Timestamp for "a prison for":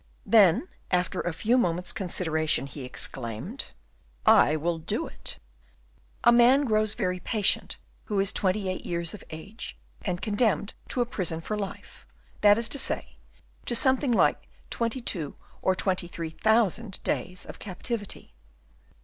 11.01-11.55